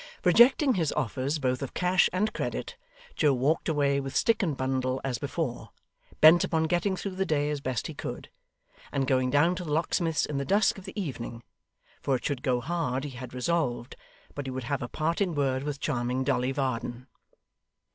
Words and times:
Rejecting 0.23 0.73
his 0.73 0.91
offers 0.93 1.37
both 1.37 1.61
of 1.61 1.75
cash 1.75 2.09
and 2.11 2.33
credit, 2.33 2.75
Joe 3.15 3.35
walked 3.35 3.69
away 3.69 3.99
with 3.99 4.15
stick 4.15 4.41
and 4.41 4.57
bundle 4.57 4.99
as 5.03 5.19
before, 5.19 5.69
bent 6.21 6.43
upon 6.43 6.63
getting 6.63 6.95
through 6.95 7.11
the 7.17 7.23
day 7.23 7.51
as 7.51 7.59
he 7.59 7.61
best 7.61 7.97
could, 7.97 8.31
and 8.91 9.05
going 9.05 9.29
down 9.29 9.53
to 9.57 9.63
the 9.63 9.71
locksmith's 9.71 10.25
in 10.25 10.39
the 10.39 10.43
dusk 10.43 10.79
of 10.79 10.85
the 10.85 10.99
evening; 10.99 11.43
for 12.01 12.15
it 12.15 12.25
should 12.25 12.41
go 12.41 12.61
hard, 12.61 13.03
he 13.03 13.11
had 13.11 13.31
resolved, 13.35 13.95
but 14.33 14.47
he 14.47 14.51
would 14.51 14.63
have 14.63 14.81
a 14.81 14.87
parting 14.87 15.35
word 15.35 15.61
with 15.61 15.79
charming 15.79 16.23
Dolly 16.23 16.51
Varden. 16.51 17.05